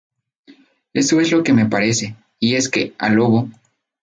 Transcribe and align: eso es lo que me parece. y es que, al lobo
eso 0.93 1.21
es 1.21 1.31
lo 1.31 1.43
que 1.43 1.53
me 1.53 1.67
parece. 1.67 2.15
y 2.39 2.55
es 2.55 2.69
que, 2.69 2.95
al 2.97 3.13
lobo 3.13 3.49